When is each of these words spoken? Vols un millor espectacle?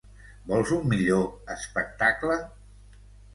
Vols 0.51 0.71
un 0.77 0.87
millor 0.93 1.51
espectacle? 1.57 2.39